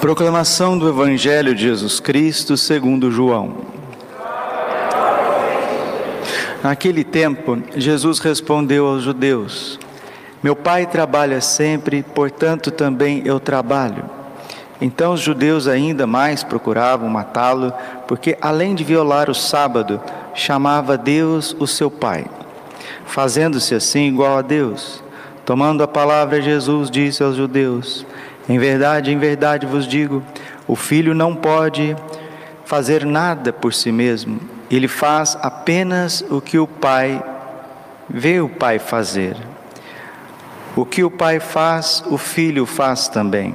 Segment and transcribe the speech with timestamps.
[0.00, 3.56] Proclamação do Evangelho de Jesus Cristo segundo João.
[6.62, 9.80] Naquele tempo, Jesus respondeu aos judeus:
[10.42, 14.04] Meu pai trabalha sempre, portanto também eu trabalho.
[14.80, 17.72] Então os judeus ainda mais procuravam matá-lo,
[18.06, 20.00] porque além de violar o sábado,
[20.34, 22.26] chamava Deus o seu pai,
[23.06, 25.02] fazendo-se assim igual a Deus.
[25.44, 28.06] Tomando a palavra, Jesus disse aos judeus:
[28.48, 30.22] Em verdade, em verdade vos digo,
[30.68, 31.96] o filho não pode
[32.64, 37.22] fazer nada por si mesmo, ele faz apenas o que o pai
[38.08, 39.36] vê o pai fazer.
[40.74, 43.54] O que o pai faz, o filho faz também.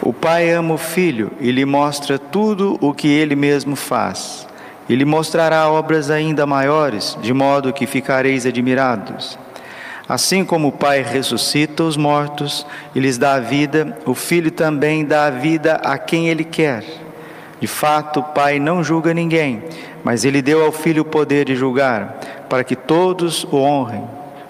[0.00, 4.46] O pai ama o filho e lhe mostra tudo o que ele mesmo faz.
[4.88, 9.38] E lhe mostrará obras ainda maiores, de modo que ficareis admirados.
[10.08, 15.04] Assim como o Pai ressuscita os mortos e lhes dá a vida, o Filho também
[15.04, 16.82] dá a vida a quem Ele quer.
[17.60, 19.62] De fato, o Pai não julga ninguém,
[20.02, 24.02] mas Ele deu ao Filho o poder de julgar, para que todos o honrem.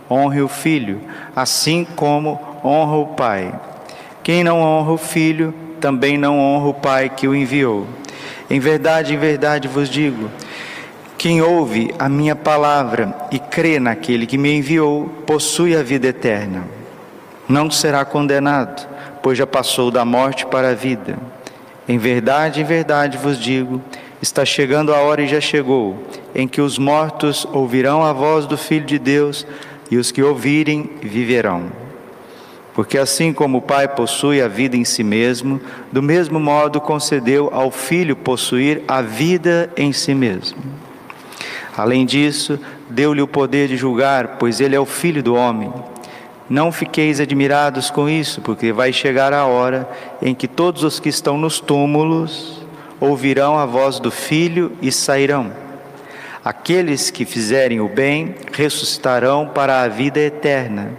[0.09, 1.01] Honre o Filho,
[1.35, 3.53] assim como honra o Pai.
[4.23, 7.87] Quem não honra o Filho, também não honra o Pai que o enviou.
[8.49, 10.31] Em verdade, em verdade vos digo,
[11.19, 16.63] quem ouve a minha palavra e crê naquele que me enviou, possui a vida eterna.
[17.49, 18.87] Não será condenado,
[19.21, 21.19] pois já passou da morte para a vida.
[21.89, 23.83] Em verdade, em verdade vos digo:
[24.23, 25.99] está chegando a hora e já chegou,
[26.37, 29.45] em que os mortos ouvirão a voz do Filho de Deus,
[29.91, 31.65] e os que ouvirem viverão.
[32.75, 37.51] Porque assim como o Pai possui a vida em si mesmo, do mesmo modo concedeu
[37.53, 40.88] ao Filho possuir a vida em si mesmo.
[41.79, 42.59] Além disso,
[42.91, 45.73] deu-lhe o poder de julgar, pois ele é o filho do homem.
[46.51, 49.89] Não fiqueis admirados com isso, porque vai chegar a hora
[50.21, 52.67] em que todos os que estão nos túmulos
[52.99, 55.53] ouvirão a voz do filho e sairão.
[56.45, 60.91] Aqueles que fizerem o bem ressuscitarão para a vida eterna,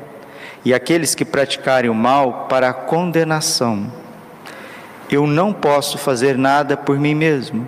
[0.64, 3.92] e aqueles que praticarem o mal para a condenação.
[5.12, 7.68] Eu não posso fazer nada por mim mesmo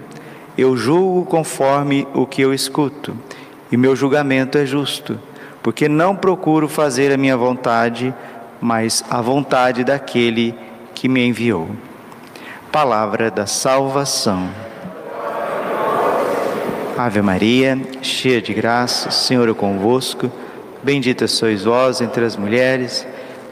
[0.61, 3.17] eu julgo conforme o que eu escuto,
[3.71, 5.19] e meu julgamento é justo,
[5.63, 8.13] porque não procuro fazer a minha vontade,
[8.59, 10.55] mas a vontade daquele
[10.93, 11.69] que me enviou.
[12.71, 14.49] Palavra da salvação.
[16.97, 20.31] Ave Maria, cheia de graça, o Senhor é convosco.
[20.83, 23.07] Bendita sois vós entre as mulheres,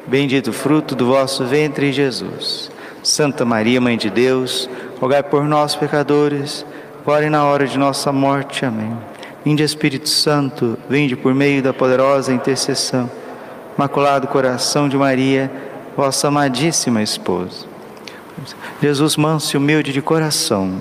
[0.06, 2.72] bendito o fruto do vosso ventre, Jesus.
[3.02, 4.70] Santa Maria, Mãe de Deus,
[5.00, 6.66] rogai por nós, pecadores
[7.02, 8.66] agora e na hora de nossa morte.
[8.66, 8.96] Amém.
[9.44, 13.10] Vinde Espírito Santo, vinde por meio da poderosa intercessão.
[13.78, 15.50] Imaculado coração de Maria,
[15.96, 17.66] vossa amadíssima esposa.
[18.82, 20.80] Jesus manso e humilde de coração.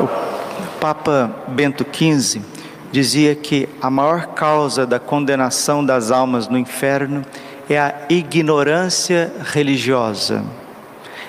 [0.00, 2.42] O Papa Bento XV
[2.90, 7.24] dizia que a maior causa da condenação das almas no inferno
[7.70, 10.44] é a ignorância religiosa,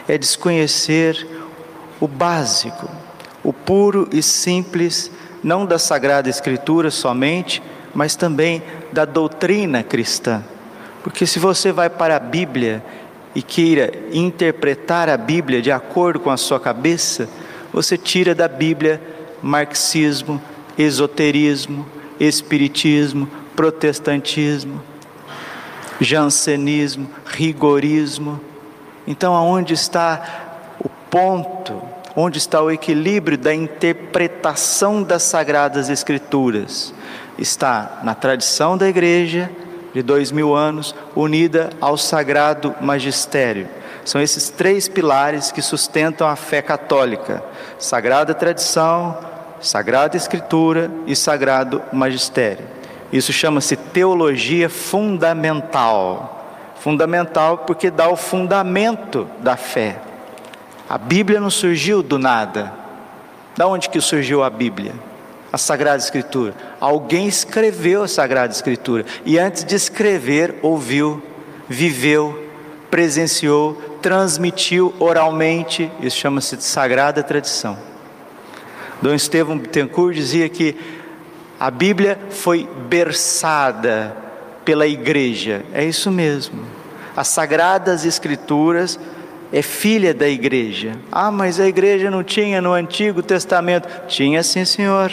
[0.08, 1.33] é desconhecer
[2.04, 2.90] o básico,
[3.42, 5.10] o puro e simples,
[5.42, 7.64] não da Sagrada Escritura somente,
[7.96, 10.44] mas também da doutrina cristã.
[11.02, 12.84] Porque se você vai para a Bíblia
[13.34, 17.30] e queira interpretar a Bíblia de acordo com a sua cabeça,
[17.72, 19.02] você tira da Bíblia
[19.42, 20.42] marxismo,
[20.78, 21.86] esoterismo,
[22.20, 24.84] espiritismo, protestantismo,
[26.02, 28.42] jansenismo, rigorismo.
[29.08, 36.94] Então, aonde está o ponto onde está o equilíbrio da interpretação das Sagradas Escrituras.
[37.38, 39.50] Está na tradição da igreja
[39.94, 43.68] de dois mil anos, unida ao sagrado magistério.
[44.04, 47.44] São esses três pilares que sustentam a fé católica:
[47.80, 49.18] sagrada tradição,
[49.62, 52.66] sagrada escritura e sagrado magistério.
[53.12, 56.40] Isso chama-se teologia fundamental.
[56.80, 59.98] Fundamental porque dá o fundamento da fé.
[60.90, 62.74] A Bíblia não surgiu do nada.
[63.56, 64.94] Da onde que surgiu a Bíblia?
[65.52, 66.54] A Sagrada Escritura.
[66.80, 71.22] Alguém escreveu a Sagrada Escritura e antes de escrever, ouviu,
[71.70, 72.48] viveu,
[72.90, 75.92] presenciou, transmitiu oralmente.
[76.02, 77.78] Isso chama-se de Sagrada Tradição.
[79.02, 80.76] Dom Estevão Bittencourt dizia que
[81.60, 84.16] a Bíblia foi berçada
[84.66, 85.64] pela igreja.
[85.74, 86.64] É isso mesmo.
[87.16, 89.00] As Sagradas Escrituras
[89.54, 90.94] é filha da igreja.
[91.12, 93.88] Ah, mas a igreja não tinha no Antigo Testamento.
[94.08, 95.12] Tinha sim, senhor.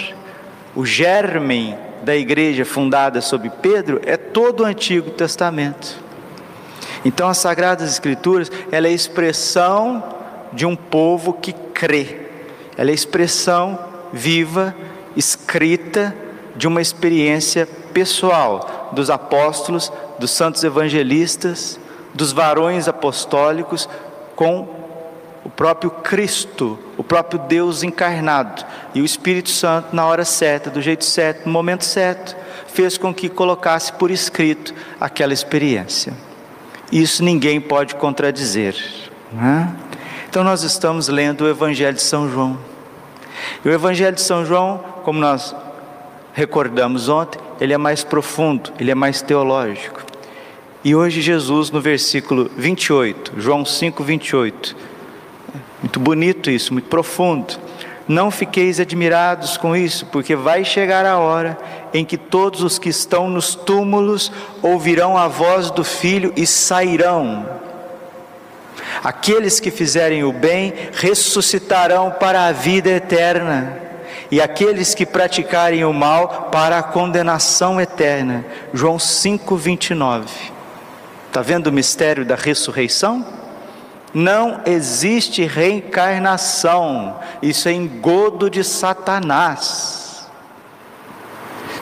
[0.75, 5.94] O germe da igreja fundada sob Pedro é todo o Antigo Testamento.
[7.04, 10.02] Então as Sagradas Escrituras, ela é expressão
[10.54, 12.31] de um povo que crê.
[12.78, 13.78] Ela é expressão
[14.10, 14.75] viva,
[15.14, 16.16] escrita
[16.56, 21.78] de uma experiência pessoal dos apóstolos, dos santos evangelistas,
[22.14, 23.87] dos varões apostólicos
[24.40, 24.66] com
[25.44, 28.64] o próprio Cristo, o próprio Deus encarnado
[28.94, 32.34] e o Espírito Santo na hora certa, do jeito certo, no momento certo,
[32.69, 36.14] fez com que colocasse por escrito aquela experiência.
[36.90, 38.75] Isso ninguém pode contradizer.
[39.34, 39.69] É?
[40.31, 42.58] Então nós estamos lendo o Evangelho de São João.
[43.62, 45.54] E o Evangelho de São João, como nós
[46.32, 50.09] recordamos ontem, ele é mais profundo, ele é mais teológico.
[50.82, 54.74] E hoje Jesus, no versículo 28, João 5, 28,
[55.82, 57.58] muito bonito isso, muito profundo.
[58.08, 61.58] Não fiqueis admirados com isso, porque vai chegar a hora
[61.92, 64.32] em que todos os que estão nos túmulos
[64.62, 67.46] ouvirão a voz do Filho e sairão.
[69.04, 73.78] Aqueles que fizerem o bem ressuscitarão para a vida eterna,
[74.30, 78.46] e aqueles que praticarem o mal para a condenação eterna.
[78.72, 80.59] João 5:29.
[81.30, 83.24] Está vendo o mistério da ressurreição?
[84.12, 90.28] Não existe reencarnação, isso é engodo de Satanás.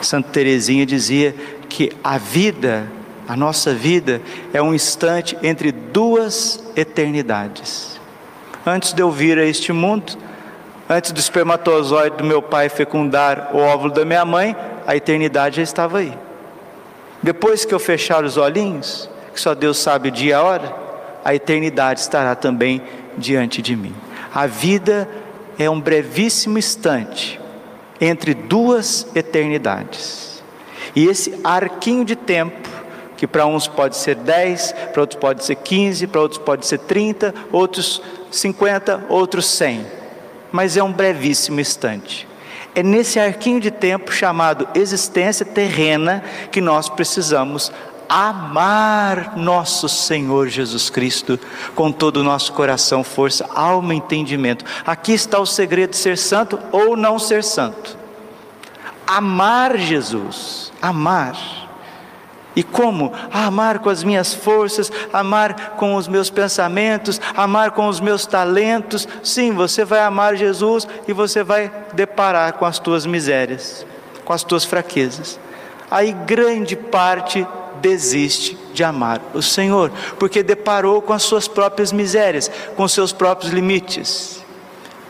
[0.03, 1.33] Santa Teresinha dizia
[1.67, 2.91] que a vida,
[3.27, 4.21] a nossa vida,
[4.53, 7.99] é um instante entre duas eternidades.
[8.63, 10.13] Antes de eu vir a este mundo,
[10.87, 14.55] antes do espermatozoide do meu pai fecundar o óvulo da minha mãe,
[14.85, 16.15] a eternidade já estava aí.
[17.23, 19.09] Depois que eu fechar os olhinhos,
[19.39, 20.75] que só Deus sabe o dia e a hora,
[21.23, 22.81] a eternidade estará também
[23.17, 23.95] diante de mim.
[24.35, 25.09] A vida
[25.57, 27.39] é um brevíssimo instante
[28.01, 30.43] entre duas eternidades.
[30.93, 32.67] E esse arquinho de tempo,
[33.15, 36.79] que para uns pode ser 10, para outros pode ser 15, para outros pode ser
[36.79, 39.85] 30, outros 50, outros 100.
[40.51, 42.27] Mas é um brevíssimo instante.
[42.75, 47.71] É nesse arquinho de tempo chamado existência terrena que nós precisamos
[48.09, 51.39] amar nosso Senhor Jesus Cristo
[51.75, 54.65] com todo o nosso coração, força, alma e entendimento.
[54.85, 57.95] Aqui está o segredo de ser santo ou não ser santo.
[59.05, 61.37] Amar Jesus, amar.
[62.55, 63.13] E como?
[63.31, 69.07] Amar com as minhas forças, amar com os meus pensamentos, amar com os meus talentos.
[69.23, 73.85] Sim, você vai amar Jesus e você vai deparar com as tuas misérias,
[74.25, 75.39] com as tuas fraquezas.
[75.91, 77.47] Aí grande parte
[77.81, 83.51] desiste de amar o Senhor, porque deparou com as suas próprias misérias, com seus próprios
[83.51, 84.43] limites.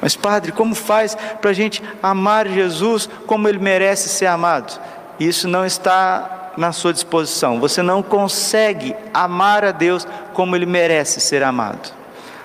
[0.01, 4.79] Mas, Padre, como faz para a gente amar Jesus como ele merece ser amado?
[5.19, 7.59] Isso não está na sua disposição.
[7.59, 11.93] Você não consegue amar a Deus como ele merece ser amado.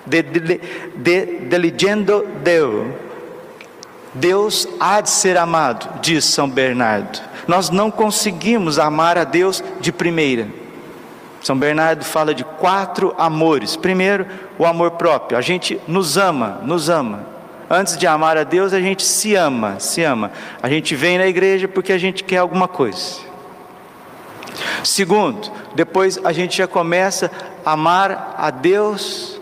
[0.05, 0.61] De, de,
[0.97, 1.71] de,
[2.43, 2.87] Deus.
[4.13, 9.93] Deus há de ser amado, diz São Bernardo nós não conseguimos amar a Deus de
[9.93, 10.49] primeira.
[11.45, 13.77] São Bernardo fala de quatro amores.
[13.77, 14.27] Primeiro,
[14.59, 15.37] o amor próprio.
[15.37, 17.27] A gente nos ama, nos ama.
[17.69, 20.33] Antes de amar a Deus, a gente se ama, se ama.
[20.63, 23.21] A gente vem na igreja porque a gente quer alguma coisa.
[24.83, 27.31] Segundo, depois a gente já começa
[27.65, 29.39] a amar a Deus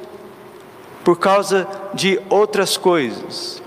[1.04, 3.61] por causa de outras coisas.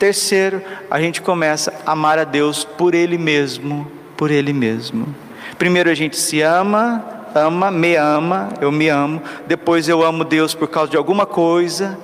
[0.00, 5.14] Terceiro, a gente começa a amar a Deus por Ele mesmo, por Ele mesmo.
[5.58, 7.04] Primeiro a gente se ama,
[7.34, 9.20] ama, me ama, eu me amo.
[9.46, 11.98] Depois eu amo Deus por causa de alguma coisa.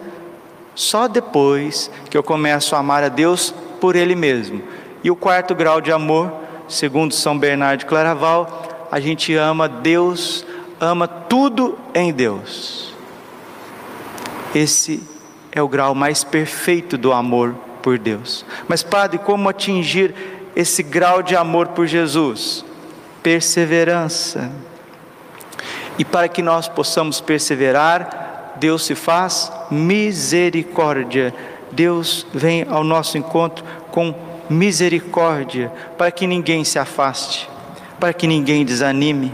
[0.75, 4.63] Só depois que eu começo a amar a Deus por Ele mesmo.
[5.03, 6.31] E o quarto grau de amor,
[6.69, 10.45] segundo São Bernardo de Claraval, a gente ama Deus,
[10.79, 12.95] ama tudo em Deus.
[14.55, 15.03] Esse
[15.51, 18.45] é o grau mais perfeito do amor por Deus.
[18.67, 20.13] Mas, Padre, como atingir
[20.57, 22.65] esse grau de amor por Jesus?
[23.23, 24.51] Perseverança.
[25.97, 31.33] E para que nós possamos perseverar, Deus se faz misericórdia.
[31.71, 34.13] Deus vem ao nosso encontro com
[34.51, 37.49] misericórdia, para que ninguém se afaste,
[38.01, 39.33] para que ninguém desanime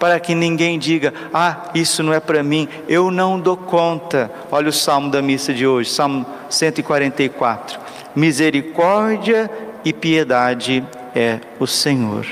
[0.00, 4.30] para que ninguém diga: ah, isso não é para mim, eu não dou conta.
[4.48, 7.80] Olha o salmo da missa de hoje, Salmo 144.
[8.14, 9.50] Misericórdia
[9.84, 12.26] e piedade é o Senhor,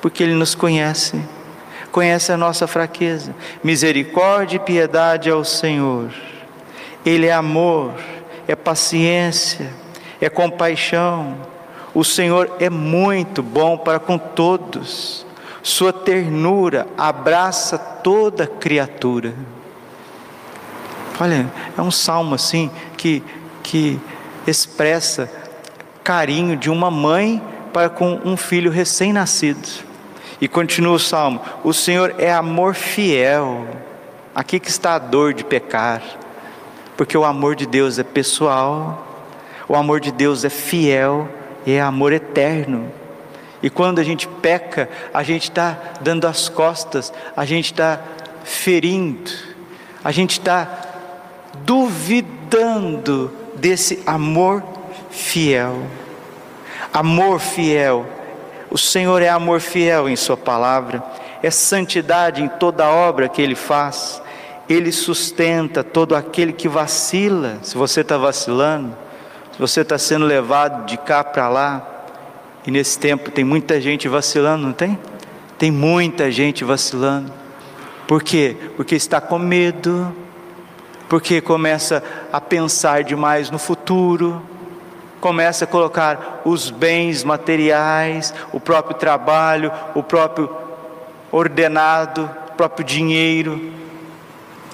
[0.00, 1.20] porque Ele nos conhece,
[1.90, 3.34] conhece a nossa fraqueza.
[3.62, 6.10] Misericórdia e piedade é o Senhor,
[7.04, 7.94] Ele é amor,
[8.46, 9.70] é paciência,
[10.20, 11.36] é compaixão.
[11.94, 15.26] O Senhor é muito bom para com todos.
[15.62, 19.34] Sua ternura abraça toda criatura.
[21.20, 23.22] Olha, é um salmo assim que,
[23.62, 24.00] que
[24.46, 25.30] expressa
[26.02, 27.42] carinho de uma mãe
[27.72, 29.68] para com um filho recém-nascido.
[30.40, 33.66] E continua o salmo: O Senhor é amor fiel.
[34.34, 36.02] Aqui que está a dor de pecar,
[36.96, 39.06] porque o amor de Deus é pessoal,
[39.68, 41.28] o amor de Deus é fiel
[41.66, 42.90] e é amor eterno.
[43.62, 48.00] E quando a gente peca, a gente está dando as costas, a gente está
[48.42, 49.30] ferindo,
[50.02, 50.66] a gente está
[51.64, 54.60] duvidando desse amor
[55.08, 55.84] fiel.
[56.92, 58.04] Amor fiel.
[58.68, 61.00] O Senhor é amor fiel em Sua palavra,
[61.40, 64.20] é santidade em toda obra que Ele faz.
[64.68, 67.58] Ele sustenta todo aquele que vacila.
[67.62, 68.96] Se você está vacilando,
[69.52, 71.86] se você está sendo levado de cá para lá,
[72.66, 74.98] e nesse tempo tem muita gente vacilando, não tem?
[75.56, 77.32] Tem muita gente vacilando.
[78.08, 78.56] Por quê?
[78.76, 80.12] Porque está com medo,
[81.12, 82.02] porque começa
[82.32, 84.40] a pensar demais no futuro,
[85.20, 90.48] começa a colocar os bens materiais, o próprio trabalho, o próprio
[91.30, 93.74] ordenado, o próprio dinheiro,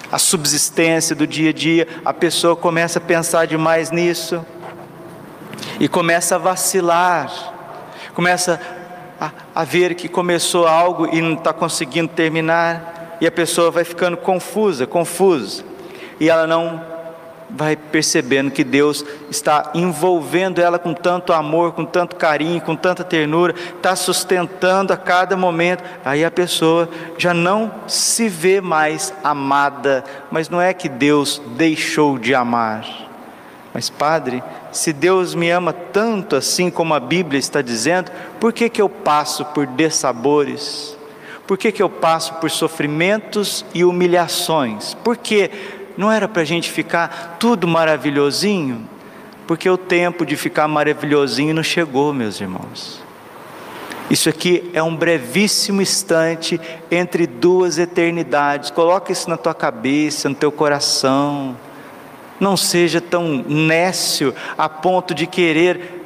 [0.09, 4.41] a subsistência do dia a dia, a pessoa começa a pensar demais nisso
[5.77, 7.53] e começa a vacilar
[8.13, 8.61] começa
[9.19, 13.83] a, a ver que começou algo e não está conseguindo terminar, e a pessoa vai
[13.83, 15.67] ficando confusa, confusa,
[16.19, 16.81] e ela não
[17.49, 23.03] vai percebendo que Deus está envolvendo ela com tanto amor, com tanto carinho, com tanta
[23.03, 25.83] ternura, está sustentando a cada momento.
[26.05, 32.17] Aí a pessoa já não se vê mais amada, mas não é que Deus deixou
[32.19, 32.85] de amar.
[33.73, 38.69] Mas, Padre, se Deus me ama tanto assim como a Bíblia está dizendo, por que,
[38.69, 40.97] que eu passo por dessabores?
[41.47, 44.95] Por que, que eu passo por sofrimentos e humilhações?
[45.03, 45.49] Porque
[45.99, 48.87] não era para a gente ficar tudo maravilhosinho?
[49.45, 53.01] Porque o tempo de ficar maravilhosinho não chegou, meus irmãos.
[54.09, 56.57] Isso aqui é um brevíssimo instante
[56.89, 58.71] entre duas eternidades.
[58.71, 61.57] Coloca isso na tua cabeça, no teu coração.
[62.39, 66.01] Não seja tão nécio a ponto de querer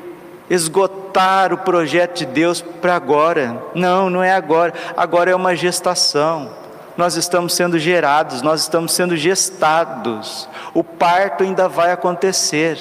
[0.49, 3.61] esgotar o projeto de Deus para agora.
[3.75, 4.73] Não, não é agora.
[4.97, 6.62] Agora é uma gestação.
[6.95, 10.47] Nós estamos sendo gerados, nós estamos sendo gestados.
[10.73, 12.77] O parto ainda vai acontecer.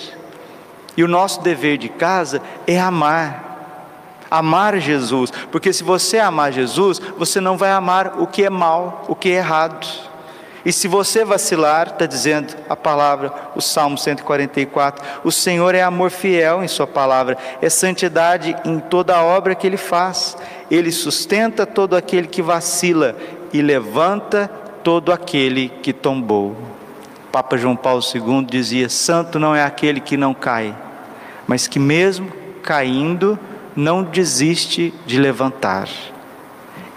[0.97, 3.51] E o nosso dever de casa é amar.
[4.31, 9.05] Amar Jesus, porque se você amar Jesus, você não vai amar o que é mal,
[9.07, 9.87] o que é errado.
[10.65, 16.11] E se você vacilar, está dizendo a palavra, o Salmo 144, o Senhor é amor
[16.11, 20.37] fiel em Sua palavra, é santidade em toda a obra que Ele faz.
[20.71, 23.17] Ele sustenta todo aquele que vacila
[23.53, 24.49] e levanta
[24.83, 26.57] todo aquele que tombou.
[27.31, 30.77] Papa João Paulo II dizia: Santo não é aquele que não cai,
[31.47, 32.31] mas que mesmo
[32.63, 33.39] caindo,
[33.75, 35.89] não desiste de levantar.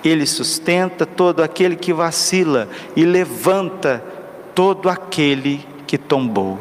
[0.03, 4.03] Ele sustenta todo aquele que vacila e levanta
[4.53, 6.59] todo aquele que tombou.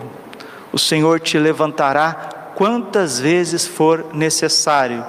[0.73, 2.13] O Senhor te levantará
[2.55, 5.05] quantas vezes for necessário,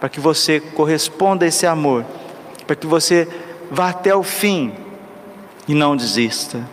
[0.00, 2.04] para que você corresponda a esse amor,
[2.66, 3.28] para que você
[3.70, 4.72] vá até o fim
[5.66, 6.66] e não desista.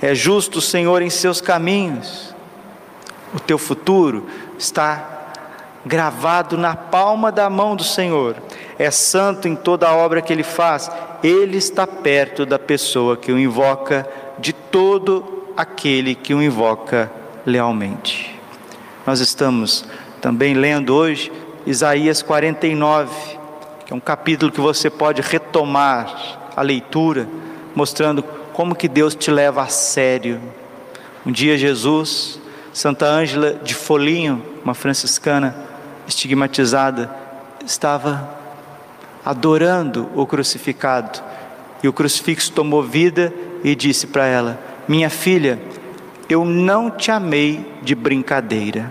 [0.00, 2.34] É justo o Senhor em seus caminhos,
[3.34, 4.26] o teu futuro
[4.58, 5.08] está
[5.84, 8.36] gravado na palma da mão do Senhor
[8.78, 10.90] é santo em toda a obra que ele faz,
[11.22, 14.08] ele está perto da pessoa que o invoca,
[14.38, 17.10] de todo aquele que o invoca
[17.46, 18.36] lealmente.
[19.06, 19.84] Nós estamos
[20.20, 21.30] também lendo hoje
[21.64, 23.10] Isaías 49,
[23.92, 27.28] é um capítulo que você pode retomar a leitura,
[27.74, 28.22] mostrando
[28.54, 30.40] como que Deus te leva a sério.
[31.26, 32.40] Um dia Jesus,
[32.72, 35.54] Santa Ângela de Folinho, uma franciscana
[36.08, 37.14] estigmatizada,
[37.66, 38.34] estava
[39.22, 41.22] adorando o crucificado.
[41.82, 43.30] E o crucifixo tomou vida
[43.62, 44.58] e disse para ela:
[44.88, 45.60] Minha filha,
[46.30, 48.90] eu não te amei de brincadeira.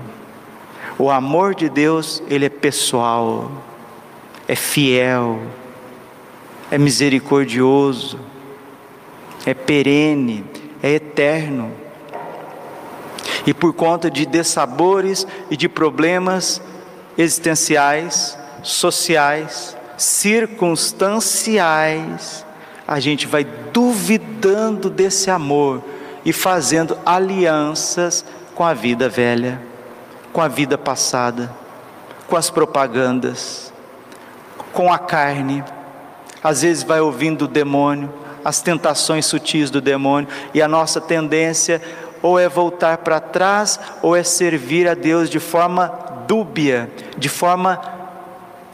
[0.99, 3.49] O amor de Deus, ele é pessoal,
[4.51, 5.41] é fiel,
[6.69, 8.19] é misericordioso,
[9.45, 10.43] é perene,
[10.83, 11.71] é eterno.
[13.47, 16.61] E por conta de dessabores e de problemas
[17.17, 22.45] existenciais, sociais, circunstanciais,
[22.85, 25.81] a gente vai duvidando desse amor
[26.25, 29.61] e fazendo alianças com a vida velha,
[30.33, 31.55] com a vida passada,
[32.27, 33.70] com as propagandas,
[34.73, 35.63] com a carne,
[36.43, 38.11] às vezes vai ouvindo o demônio,
[38.43, 41.81] as tentações sutis do demônio, e a nossa tendência
[42.21, 45.87] ou é voltar para trás, ou é servir a Deus de forma
[46.27, 47.81] dúbia, de forma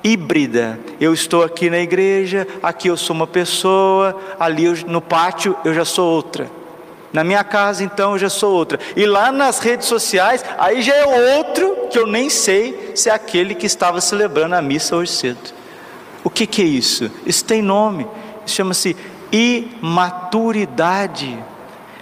[0.03, 0.79] híbrida.
[0.99, 5.73] Eu estou aqui na igreja, aqui eu sou uma pessoa, ali eu, no pátio eu
[5.73, 6.49] já sou outra.
[7.11, 8.79] Na minha casa, então, eu já sou outra.
[8.95, 13.13] E lá nas redes sociais, aí já é outro que eu nem sei se é
[13.13, 15.56] aquele que estava celebrando a missa hoje cedo.
[16.23, 17.09] O que, que é isso?
[17.25, 18.05] Isso tem nome.
[18.45, 18.95] Chama-se
[19.31, 21.37] imaturidade.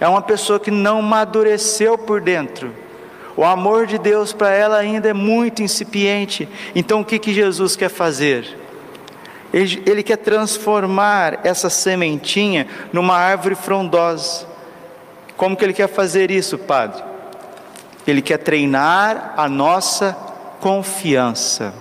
[0.00, 2.72] É uma pessoa que não amadureceu por dentro.
[3.36, 6.48] O amor de Deus para ela ainda é muito incipiente.
[6.74, 8.58] Então o que, que Jesus quer fazer?
[9.52, 14.46] Ele, ele quer transformar essa sementinha numa árvore frondosa.
[15.36, 17.02] Como que ele quer fazer isso, Padre?
[18.06, 20.16] Ele quer treinar a nossa
[20.60, 21.74] confiança,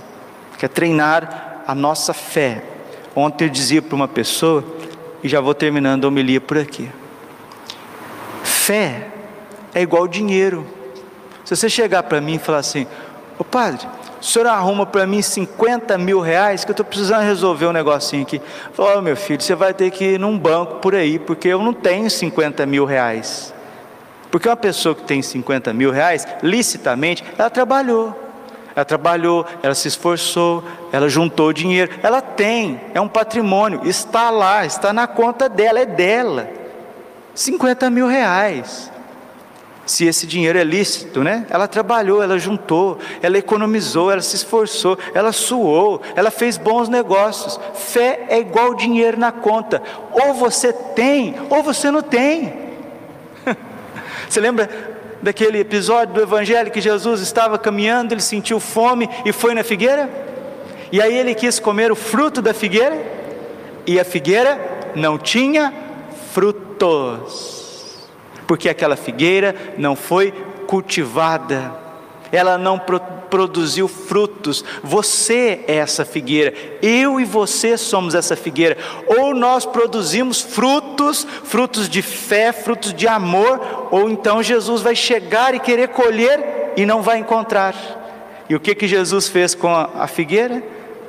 [0.57, 2.63] quer treinar a nossa fé.
[3.15, 4.63] Ontem eu dizia para uma pessoa,
[5.23, 6.89] e já vou terminando a homilia por aqui.
[8.43, 9.07] Fé
[9.73, 10.65] é igual dinheiro.
[11.43, 12.87] Se você chegar para mim e falar assim,
[13.37, 13.87] ô padre,
[14.21, 18.23] o senhor arruma para mim 50 mil reais que eu estou precisando resolver um negocinho
[18.23, 18.41] aqui.
[18.73, 21.61] Falou, oh, meu filho, você vai ter que ir num banco por aí, porque eu
[21.61, 23.53] não tenho 50 mil reais.
[24.31, 28.24] Porque uma pessoa que tem 50 mil reais, licitamente, ela trabalhou.
[28.75, 34.65] Ela trabalhou, ela se esforçou, ela juntou dinheiro, ela tem, é um patrimônio, está lá,
[34.65, 36.49] está na conta dela, é dela.
[37.33, 38.91] 50 mil reais.
[39.85, 41.45] Se esse dinheiro é lícito, né?
[41.49, 47.59] Ela trabalhou, ela juntou, ela economizou, ela se esforçou, ela suou, ela fez bons negócios.
[47.75, 49.81] Fé é igual dinheiro na conta.
[50.11, 52.51] Ou você tem, ou você não tem.
[54.27, 54.94] você lembra
[55.25, 60.07] daquele episódio do Evangelho que Jesus estava caminhando, ele sentiu fome e foi na figueira?
[60.91, 62.95] E aí ele quis comer o fruto da figueira,
[63.87, 65.73] e a figueira não tinha
[66.31, 68.07] frutos,
[68.45, 70.31] porque aquela figueira não foi
[70.67, 71.73] cultivada,
[72.35, 74.63] ela não pro, produziu frutos.
[74.83, 78.77] Você é essa figueira, eu e você somos essa figueira.
[79.07, 85.53] Ou nós produzimos frutos, frutos de fé, frutos de amor, ou então Jesus vai chegar
[85.53, 87.73] e querer colher e não vai encontrar.
[88.49, 90.61] E o que que Jesus fez com a, a figueira?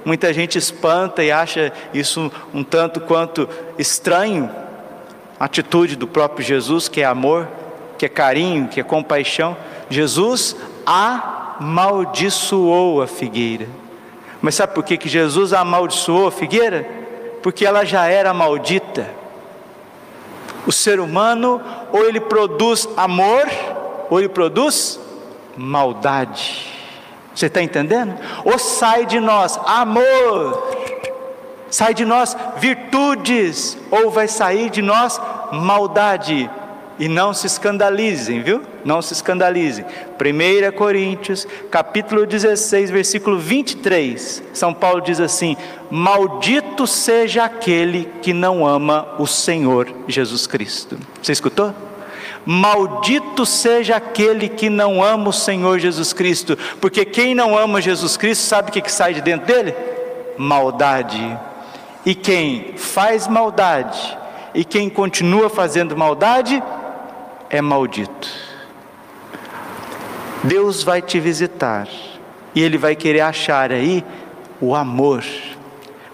[0.04, 4.48] Muita gente espanta e acha isso um tanto quanto estranho,
[5.38, 7.48] atitude do próprio Jesus, que é amor,
[7.98, 9.56] que é carinho, que é compaixão.
[9.90, 10.56] Jesus
[10.86, 13.66] amaldiçoou a figueira.
[14.40, 16.88] Mas sabe por que, que Jesus amaldiçoou a figueira?
[17.42, 19.10] Porque ela já era maldita.
[20.66, 21.60] O ser humano,
[21.92, 23.46] ou ele produz amor,
[24.08, 24.98] ou ele produz
[25.56, 26.72] maldade.
[27.34, 28.16] Você está entendendo?
[28.44, 30.70] Ou sai de nós amor,
[31.68, 35.20] sai de nós virtudes, ou vai sair de nós
[35.52, 36.50] maldade.
[36.98, 38.62] E não se escandalizem, viu?
[38.82, 39.84] Não se escandalizem.
[39.84, 44.42] 1 Coríntios, capítulo 16, versículo 23.
[44.54, 45.56] São Paulo diz assim:
[45.90, 50.98] Maldito seja aquele que não ama o Senhor Jesus Cristo.
[51.22, 51.74] Você escutou?
[52.46, 58.16] Maldito seja aquele que não ama o Senhor Jesus Cristo, porque quem não ama Jesus
[58.16, 59.74] Cristo sabe o que, que sai de dentro dele?
[60.38, 61.38] Maldade.
[62.06, 64.16] E quem faz maldade
[64.54, 66.62] e quem continua fazendo maldade
[67.50, 68.28] é maldito.
[70.44, 71.88] Deus vai te visitar
[72.54, 74.04] e Ele vai querer achar aí
[74.60, 75.24] o amor,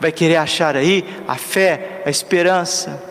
[0.00, 3.02] vai querer achar aí a fé, a esperança,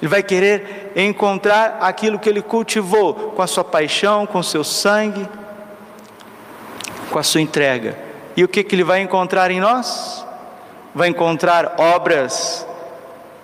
[0.00, 4.64] Ele vai querer encontrar aquilo que Ele cultivou com a sua paixão, com o seu
[4.64, 5.28] sangue,
[7.10, 7.96] com a sua entrega.
[8.36, 10.24] E o que, que Ele vai encontrar em nós?
[10.94, 12.66] Vai encontrar obras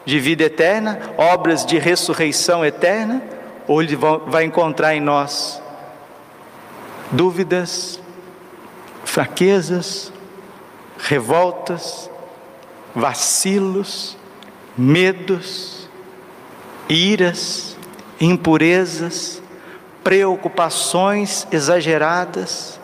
[0.04, 3.22] de vida eterna, obras de ressurreição eterna,
[3.66, 5.62] ou Ele vai encontrar em nós
[7.10, 8.00] dúvidas,
[9.04, 10.12] fraquezas,
[10.98, 12.10] revoltas,
[12.94, 14.16] vacilos,
[14.76, 15.88] medos,
[16.88, 17.76] iras,
[18.20, 19.42] impurezas,
[20.02, 22.80] preocupações exageradas,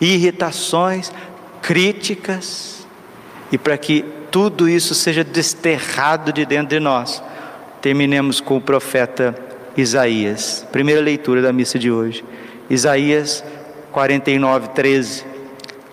[0.00, 1.12] irritações,
[1.62, 2.86] críticas,
[3.50, 7.22] e para que tudo isso seja desterrado de dentro de nós,
[7.80, 9.47] terminemos com o profeta
[9.80, 12.24] Isaías, primeira leitura da missa de hoje.
[12.68, 13.44] Isaías
[13.92, 15.24] 49, 13.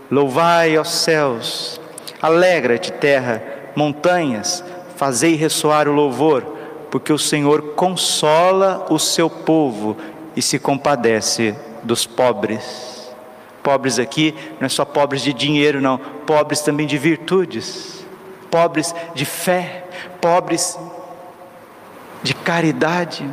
[0.10, 1.80] Louvai aos céus,
[2.20, 3.44] alegra-te, terra,
[3.76, 4.64] montanhas,
[4.96, 6.44] fazei ressoar o louvor,
[6.90, 9.96] porque o Senhor consola o seu povo
[10.36, 13.14] e se compadece dos pobres.
[13.62, 18.04] Pobres aqui não é só pobres de dinheiro, não, pobres também de virtudes,
[18.50, 19.86] pobres de fé,
[20.20, 20.76] pobres
[22.24, 23.24] de caridade.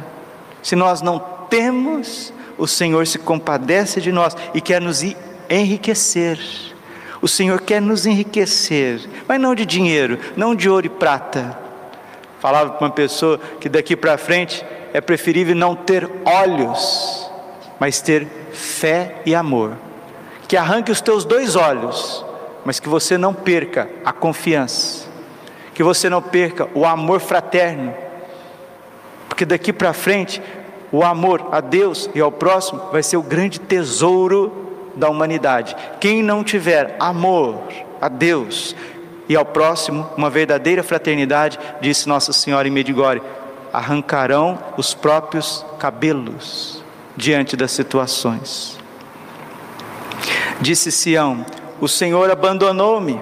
[0.63, 1.19] Se nós não
[1.51, 5.03] temos, o Senhor se compadece de nós e quer nos
[5.51, 6.39] enriquecer.
[7.21, 11.59] O Senhor quer nos enriquecer, mas não de dinheiro, não de ouro e prata.
[12.41, 17.31] Falava para uma pessoa que daqui para frente é preferível não ter olhos,
[17.79, 19.77] mas ter fé e amor.
[20.49, 22.25] Que arranque os teus dois olhos,
[22.65, 25.07] mas que você não perca a confiança,
[25.75, 27.95] que você não perca o amor fraterno,
[29.43, 30.41] porque daqui para frente
[30.93, 34.53] o amor a Deus e ao próximo vai ser o grande tesouro
[34.95, 35.75] da humanidade.
[35.99, 37.61] Quem não tiver amor
[38.01, 38.77] a Deus
[39.29, 43.21] e ao próximo, uma verdadeira fraternidade, disse Nossa Senhora em Medigore,
[43.73, 46.81] arrancarão os próprios cabelos
[47.17, 48.79] diante das situações.
[50.61, 51.45] Disse Sião:
[51.81, 53.21] O Senhor abandonou-me,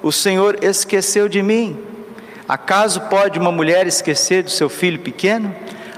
[0.00, 1.89] o Senhor esqueceu de mim.
[2.50, 5.54] Acaso pode uma mulher esquecer do seu filho pequeno?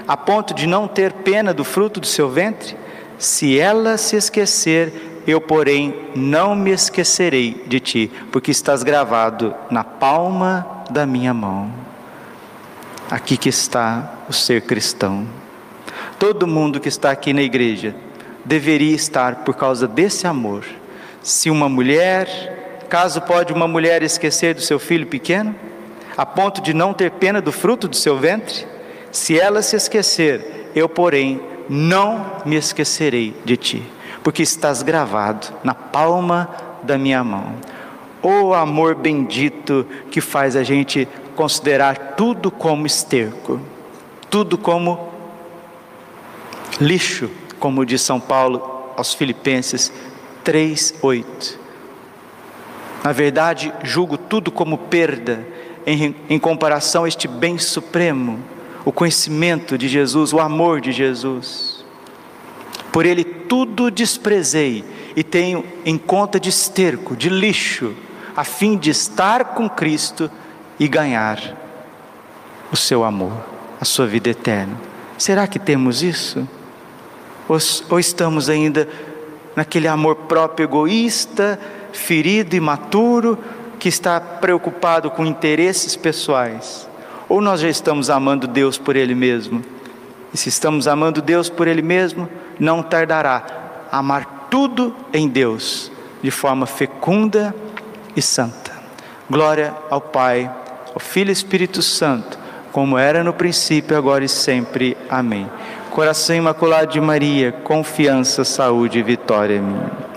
[0.07, 2.75] a ponto de não ter pena do fruto do seu ventre?
[3.17, 9.83] Se ela se esquecer, eu, porém, não me esquecerei de ti, porque estás gravado na
[9.83, 11.71] palma da minha mão.
[13.09, 15.25] Aqui que está o ser cristão.
[16.19, 17.95] Todo mundo que está aqui na igreja
[18.43, 20.65] deveria estar por causa desse amor.
[21.21, 25.55] Se uma mulher, caso pode uma mulher esquecer do seu filho pequeno,
[26.15, 28.67] a ponto de não ter pena do fruto do seu ventre?
[29.11, 33.83] Se ela se esquecer, eu, porém, não me esquecerei de ti,
[34.23, 36.49] porque estás gravado na palma
[36.83, 37.55] da minha mão.
[38.21, 43.59] O oh, amor bendito que faz a gente considerar tudo como esterco,
[44.29, 45.11] tudo como
[46.79, 49.91] lixo, como diz São Paulo aos Filipenses
[50.43, 51.57] 3:8.
[53.03, 55.45] Na verdade, julgo tudo como perda
[55.85, 58.39] em, em comparação a este bem supremo
[58.85, 61.83] o conhecimento de Jesus, o amor de Jesus.
[62.91, 64.83] Por ele tudo desprezei
[65.15, 67.93] e tenho em conta de esterco, de lixo,
[68.35, 70.29] a fim de estar com Cristo
[70.79, 71.57] e ganhar
[72.71, 73.33] o seu amor,
[73.79, 74.75] a sua vida eterna.
[75.17, 76.47] Será que temos isso?
[77.47, 77.57] Ou,
[77.89, 78.87] ou estamos ainda
[79.55, 81.59] naquele amor próprio egoísta,
[81.91, 83.37] ferido, imaturo,
[83.83, 86.87] que está preocupado com interesses pessoais?
[87.27, 89.61] ou nós já estamos amando Deus por Ele mesmo?
[90.33, 93.43] E se estamos amando Deus por Ele mesmo, não tardará
[93.91, 95.91] amar tudo em Deus
[96.21, 97.53] de forma fecunda
[98.15, 98.71] e santa.
[99.29, 100.49] Glória ao Pai,
[100.93, 102.39] ao Filho e Espírito Santo,
[102.71, 104.95] como era no princípio, agora e sempre.
[105.09, 105.49] Amém.
[105.91, 110.12] Coração imaculado de Maria, confiança, saúde e vitória minha.